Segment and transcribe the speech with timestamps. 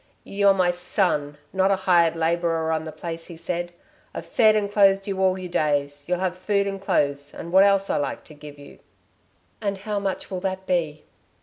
[0.23, 3.71] "You're my son not a hired labourer on the place," he said.
[4.15, 6.05] "I've fed and clothed you all your days.
[6.07, 8.79] You'll have food and clothes and what else I like to give you."
[9.61, 11.03] "And how much will that be?"